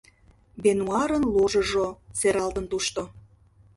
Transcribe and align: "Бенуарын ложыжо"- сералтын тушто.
"Бенуарын 0.61 1.23
ложыжо"- 1.33 1.87
сералтын 2.19 2.65
тушто. 2.71 3.01